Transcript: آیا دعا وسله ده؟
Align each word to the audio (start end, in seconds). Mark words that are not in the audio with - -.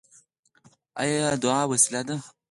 آیا 1.01 1.29
دعا 1.43 1.61
وسله 1.71 2.01
ده؟ 2.07 2.17